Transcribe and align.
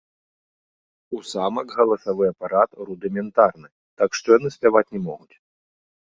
У 1.17 1.19
самак 1.31 1.67
галасавы 1.81 2.23
апарат 2.31 2.69
рудыментарны, 2.89 3.69
так 4.01 4.09
што 4.23 4.27
яны 4.41 4.49
спяваць 4.59 4.85
не 4.99 5.05
могуць. 5.07 5.35